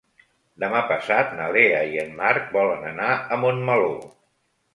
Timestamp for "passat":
0.91-1.35